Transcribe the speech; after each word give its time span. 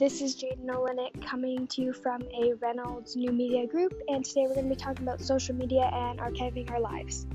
This 0.00 0.22
is 0.22 0.34
Jaden 0.34 0.64
Olenek 0.64 1.20
coming 1.20 1.66
to 1.66 1.82
you 1.82 1.92
from 1.92 2.22
a 2.32 2.54
Reynolds 2.54 3.16
New 3.16 3.32
Media 3.32 3.66
Group, 3.66 3.92
and 4.08 4.24
today 4.24 4.46
we're 4.46 4.54
going 4.54 4.70
to 4.70 4.74
be 4.74 4.80
talking 4.80 5.06
about 5.06 5.20
social 5.20 5.54
media 5.54 5.90
and 5.92 6.18
archiving 6.18 6.70
our 6.70 6.80
lives. 6.80 7.26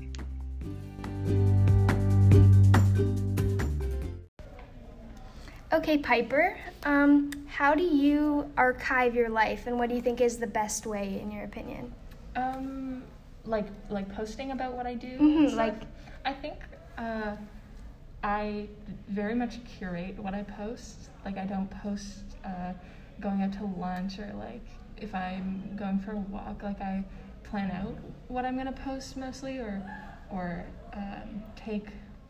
Okay, 5.72 5.98
Piper, 5.98 6.56
um, 6.82 7.30
how 7.46 7.76
do 7.76 7.84
you 7.84 8.50
archive 8.56 9.14
your 9.14 9.28
life, 9.28 9.68
and 9.68 9.78
what 9.78 9.88
do 9.88 9.94
you 9.94 10.02
think 10.02 10.20
is 10.20 10.38
the 10.38 10.48
best 10.48 10.86
way, 10.86 11.20
in 11.22 11.30
your 11.30 11.44
opinion? 11.44 11.92
Um, 12.34 13.04
like 13.44 13.66
like 13.90 14.12
posting 14.12 14.50
about 14.50 14.72
what 14.74 14.86
I 14.86 14.94
do. 14.94 15.16
Mhm, 15.18 15.54
like- 15.54 15.82
I 16.24 16.32
think 16.32 16.56
uh, 16.98 17.36
I 18.26 18.66
very 19.08 19.36
much 19.36 19.60
curate 19.64 20.18
what 20.18 20.34
I 20.34 20.42
post. 20.42 21.10
Like 21.24 21.38
I 21.38 21.44
don't 21.44 21.70
post 21.80 22.24
uh, 22.44 22.72
going 23.20 23.42
out 23.42 23.52
to 23.52 23.64
lunch 23.64 24.18
or 24.18 24.32
like 24.36 24.66
if 24.96 25.14
I'm 25.14 25.76
going 25.76 26.00
for 26.00 26.10
a 26.10 26.18
walk. 26.18 26.64
Like 26.64 26.80
I 26.80 27.04
plan 27.44 27.70
out 27.70 27.96
what 28.26 28.44
I'm 28.44 28.56
gonna 28.56 28.72
post 28.72 29.16
mostly, 29.16 29.58
or 29.58 29.80
or 30.28 30.66
um, 30.92 31.40
take 31.54 31.86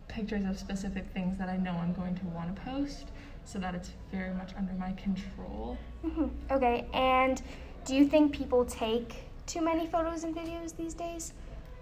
pictures 0.07 0.45
of 0.45 0.59
specific 0.59 1.07
things 1.15 1.39
that 1.39 1.49
I 1.49 1.57
know 1.57 1.73
I'm 1.73 1.95
going 1.95 2.15
to 2.17 2.27
want 2.27 2.55
to 2.55 2.61
post, 2.61 3.07
so 3.47 3.59
that 3.59 3.75
it's 3.75 3.93
very 4.13 4.35
much 4.35 4.51
under 4.55 4.75
my 4.75 4.93
control. 4.93 5.79
Mhm, 6.05 6.29
Okay, 6.51 6.87
and 6.93 7.41
do 7.87 7.97
you 7.97 8.07
think 8.07 8.35
people 8.35 8.67
take 8.67 9.31
too 9.47 9.63
many 9.63 9.87
photos 9.87 10.25
and 10.25 10.37
videos 10.37 10.77
these 10.77 10.93
days? 10.93 11.33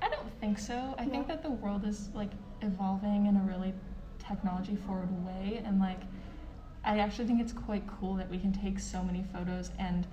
I 0.00 0.08
don't 0.08 0.30
think 0.40 0.60
so. 0.60 0.94
I 0.98 1.04
think 1.04 1.26
that 1.26 1.42
the 1.42 1.50
world 1.50 1.84
is 1.84 2.10
like 2.14 2.30
evolving 2.62 3.26
in 3.26 3.36
a 3.36 3.40
really 3.40 3.74
technology 4.26 4.76
forward 4.86 5.10
way 5.26 5.62
and 5.64 5.78
like 5.80 6.00
I 6.84 6.98
actually 6.98 7.26
think 7.26 7.40
it's 7.40 7.52
quite 7.52 7.82
cool 7.86 8.14
that 8.16 8.30
we 8.30 8.38
can 8.38 8.52
take 8.52 8.78
so 8.78 9.02
many 9.02 9.24
photos 9.32 9.70
and 9.78 10.06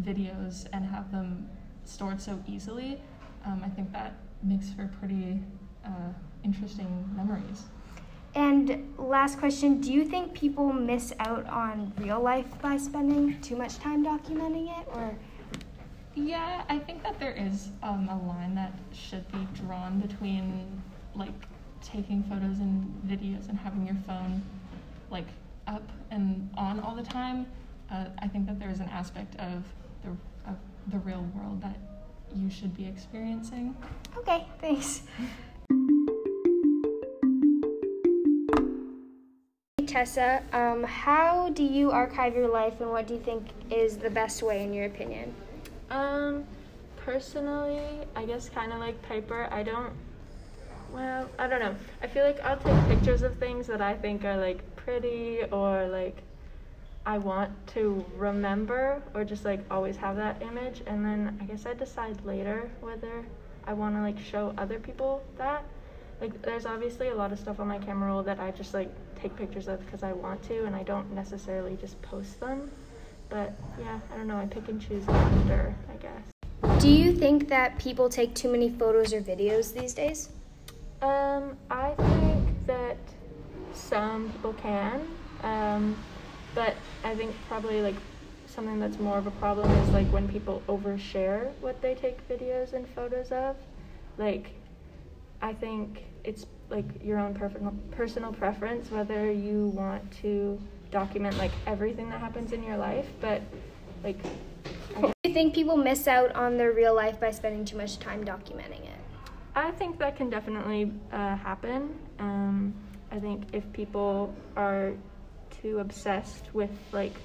videos 0.00 0.66
and 0.72 0.84
have 0.84 1.12
them 1.12 1.48
stored 1.84 2.20
so 2.20 2.42
easily. 2.46 3.00
Um, 3.44 3.62
I 3.64 3.68
think 3.68 3.92
that 3.92 4.14
makes 4.42 4.70
for 4.70 4.90
pretty 4.98 5.38
uh, 5.84 6.12
interesting 6.42 7.08
memories. 7.14 7.64
And 8.34 8.94
last 8.98 9.38
question 9.38 9.80
Do 9.80 9.92
you 9.92 10.04
think 10.04 10.32
people 10.34 10.72
miss 10.72 11.12
out 11.20 11.46
on 11.46 11.92
real 11.98 12.20
life 12.20 12.46
by 12.60 12.78
spending 12.78 13.40
too 13.42 13.56
much 13.56 13.78
time 13.78 14.04
documenting 14.04 14.76
it? 14.80 14.88
Or, 14.94 15.14
Yeah, 16.14 16.64
I 16.68 16.78
think 16.78 17.02
that 17.02 17.20
there 17.20 17.32
is 17.32 17.68
um, 17.82 18.08
a 18.08 18.18
line 18.26 18.54
that 18.54 18.72
should 18.92 19.30
be 19.30 19.46
drawn 19.54 20.00
between 20.00 20.82
like 21.14 21.34
taking 21.84 22.22
photos 22.24 22.58
and 22.58 23.02
videos 23.06 23.48
and 23.48 23.58
having 23.58 23.86
your 23.86 23.96
phone 24.06 24.42
like 25.10 25.26
up 25.66 25.88
and 26.10 26.50
on 26.56 26.80
all 26.80 26.94
the 26.94 27.02
time. 27.02 27.46
Uh, 27.90 28.06
I 28.18 28.28
think 28.28 28.46
that 28.46 28.58
there 28.58 28.70
is 28.70 28.80
an 28.80 28.88
aspect 28.88 29.36
of 29.36 29.64
the 30.02 30.10
of 30.48 30.56
the 30.90 30.98
real 30.98 31.26
world 31.34 31.62
that 31.62 31.78
you 32.34 32.50
should 32.50 32.76
be 32.76 32.86
experiencing. 32.86 33.76
okay, 34.16 34.46
thanks. 34.60 35.02
Hey, 39.78 39.86
Tessa, 39.86 40.42
um, 40.52 40.82
how 40.82 41.50
do 41.50 41.62
you 41.62 41.90
archive 41.90 42.34
your 42.34 42.48
life 42.48 42.80
and 42.80 42.90
what 42.90 43.06
do 43.06 43.14
you 43.14 43.20
think 43.20 43.46
is 43.70 43.98
the 43.98 44.10
best 44.10 44.42
way, 44.42 44.64
in 44.64 44.72
your 44.74 44.86
opinion? 44.86 45.34
Um, 45.90 46.44
personally, 46.96 47.80
I 48.16 48.24
guess 48.24 48.48
kind 48.48 48.72
of 48.72 48.80
like 48.80 49.00
Piper, 49.02 49.48
I 49.50 49.62
don't. 49.62 49.92
Well, 50.94 51.28
I 51.40 51.48
don't 51.48 51.58
know. 51.58 51.74
I 52.02 52.06
feel 52.06 52.24
like 52.24 52.40
I'll 52.44 52.56
take 52.56 52.86
pictures 52.86 53.22
of 53.22 53.36
things 53.38 53.66
that 53.66 53.80
I 53.80 53.94
think 53.94 54.24
are 54.24 54.36
like 54.36 54.60
pretty 54.76 55.42
or 55.50 55.88
like 55.88 56.16
I 57.04 57.18
want 57.18 57.50
to 57.74 58.04
remember 58.16 59.02
or 59.12 59.24
just 59.24 59.44
like 59.44 59.60
always 59.72 59.96
have 59.96 60.14
that 60.16 60.40
image, 60.40 60.82
and 60.86 61.04
then 61.04 61.36
I 61.40 61.44
guess 61.46 61.66
I 61.66 61.74
decide 61.74 62.24
later 62.24 62.70
whether 62.80 63.24
I 63.66 63.72
want 63.72 63.96
to 63.96 64.02
like 64.02 64.18
show 64.20 64.54
other 64.56 64.78
people 64.78 65.22
that. 65.36 65.64
Like, 66.20 66.40
there's 66.42 66.64
obviously 66.64 67.08
a 67.08 67.14
lot 67.14 67.32
of 67.32 67.40
stuff 67.40 67.58
on 67.58 67.66
my 67.66 67.78
camera 67.78 68.08
roll 68.08 68.22
that 68.22 68.38
I 68.38 68.52
just 68.52 68.72
like 68.72 68.88
take 69.20 69.34
pictures 69.34 69.66
of 69.66 69.84
because 69.84 70.04
I 70.04 70.12
want 70.12 70.44
to, 70.44 70.64
and 70.64 70.76
I 70.76 70.84
don't 70.84 71.12
necessarily 71.12 71.76
just 71.76 72.00
post 72.02 72.38
them. 72.38 72.70
But 73.28 73.52
yeah, 73.80 73.98
I 74.12 74.16
don't 74.16 74.28
know. 74.28 74.36
I 74.36 74.46
pick 74.46 74.68
and 74.68 74.80
choose 74.80 75.06
after, 75.08 75.74
I 75.92 75.96
guess. 75.96 76.80
Do 76.80 76.88
you 76.88 77.12
think 77.16 77.48
that 77.48 77.80
people 77.80 78.08
take 78.08 78.32
too 78.34 78.48
many 78.48 78.70
photos 78.70 79.12
or 79.12 79.20
videos 79.20 79.74
these 79.74 79.92
days? 79.92 80.28
Um, 81.04 81.58
I 81.70 81.94
think 81.98 82.66
that 82.66 82.96
some 83.74 84.30
people 84.30 84.54
can, 84.54 85.06
um, 85.42 85.94
but 86.54 86.74
I 87.04 87.14
think 87.14 87.34
probably 87.46 87.82
like 87.82 87.96
something 88.46 88.80
that's 88.80 88.98
more 88.98 89.18
of 89.18 89.26
a 89.26 89.30
problem 89.32 89.70
is 89.70 89.90
like 89.90 90.06
when 90.06 90.26
people 90.26 90.62
overshare 90.66 91.52
what 91.60 91.82
they 91.82 91.94
take 91.94 92.26
videos 92.26 92.72
and 92.72 92.88
photos 92.88 93.32
of. 93.32 93.54
Like, 94.16 94.52
I 95.42 95.52
think 95.52 96.04
it's 96.24 96.46
like 96.70 96.86
your 97.02 97.18
own 97.18 97.34
personal 97.34 97.74
personal 97.90 98.32
preference 98.32 98.90
whether 98.90 99.30
you 99.30 99.66
want 99.74 100.10
to 100.22 100.58
document 100.90 101.36
like 101.36 101.52
everything 101.66 102.08
that 102.08 102.20
happens 102.20 102.52
in 102.52 102.62
your 102.62 102.78
life, 102.78 103.06
but 103.20 103.42
like 104.02 104.16
Do 104.94 105.12
you 105.24 105.34
think 105.34 105.54
people 105.54 105.76
miss 105.76 106.08
out 106.08 106.34
on 106.34 106.56
their 106.56 106.72
real 106.72 106.94
life 106.94 107.20
by 107.20 107.30
spending 107.30 107.66
too 107.66 107.76
much 107.76 107.98
time 107.98 108.24
documenting 108.24 108.84
it? 108.84 108.93
I 109.54 109.70
think 109.72 109.98
that 110.00 110.16
can 110.16 110.30
definitely 110.30 110.90
uh, 111.12 111.36
happen. 111.36 111.94
Um, 112.18 112.74
I 113.10 113.18
think 113.18 113.44
if 113.52 113.70
people 113.72 114.34
are 114.56 114.92
too 115.62 115.78
obsessed 115.78 116.52
with 116.52 116.70
like 116.92 117.20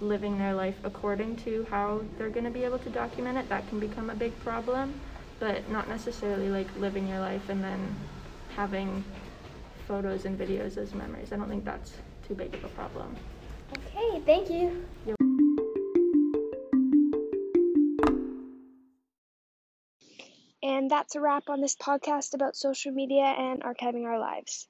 living 0.00 0.38
their 0.38 0.54
life 0.54 0.76
according 0.84 1.36
to 1.36 1.66
how 1.70 2.02
they're 2.16 2.30
going 2.30 2.44
to 2.44 2.50
be 2.50 2.64
able 2.64 2.78
to 2.78 2.88
document 2.88 3.36
it, 3.36 3.48
that 3.48 3.68
can 3.68 3.78
become 3.78 4.10
a 4.10 4.14
big 4.14 4.38
problem. 4.40 5.00
But 5.38 5.70
not 5.70 5.88
necessarily 5.88 6.48
like 6.48 6.74
living 6.76 7.06
your 7.06 7.20
life 7.20 7.48
and 7.48 7.62
then 7.62 7.96
having 8.48 9.04
photos 9.86 10.24
and 10.24 10.38
videos 10.38 10.76
as 10.76 10.94
memories. 10.94 11.32
I 11.32 11.36
don't 11.36 11.48
think 11.48 11.64
that's 11.64 11.92
too 12.26 12.34
big 12.34 12.52
of 12.54 12.64
a 12.64 12.68
problem. 12.68 13.16
Okay, 13.72 14.20
thank 14.24 14.50
you. 14.50 15.27
And 20.62 20.90
that's 20.90 21.14
a 21.16 21.20
wrap 21.20 21.48
on 21.48 21.60
this 21.60 21.76
podcast 21.76 22.34
about 22.34 22.56
social 22.56 22.92
media 22.92 23.24
and 23.24 23.62
archiving 23.62 24.04
our 24.04 24.18
lives. 24.18 24.68